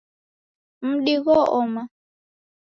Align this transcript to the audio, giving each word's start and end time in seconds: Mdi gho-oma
Mdi 0.89 1.15
gho-oma 1.25 1.83